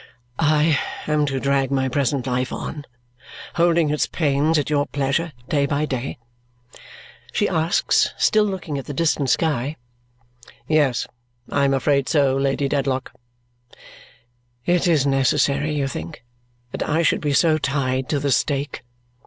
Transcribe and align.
"I 0.39 0.79
am 1.05 1.27
to 1.27 1.39
drag 1.39 1.69
my 1.69 1.87
present 1.87 2.25
life 2.25 2.51
on, 2.51 2.85
holding 3.53 3.91
its 3.91 4.07
pains 4.07 4.57
at 4.57 4.67
your 4.71 4.87
pleasure, 4.87 5.31
day 5.47 5.67
by 5.67 5.85
day?" 5.85 6.17
she 7.31 7.47
asks, 7.47 8.11
still 8.17 8.45
looking 8.45 8.79
at 8.79 8.85
the 8.87 8.95
distant 8.95 9.29
sky. 9.29 9.75
"Yes, 10.67 11.05
I 11.51 11.65
am 11.65 11.73
afraid 11.75 12.09
so, 12.09 12.35
Lady 12.35 12.67
Dedlock." 12.67 13.13
"It 14.65 14.87
is 14.87 15.05
necessary, 15.05 15.75
you 15.75 15.87
think, 15.87 16.23
that 16.71 16.81
I 16.81 17.03
should 17.03 17.21
be 17.21 17.33
so 17.33 17.59
tied 17.59 18.09
to 18.09 18.19
the 18.19 18.31
stake?" 18.31 18.81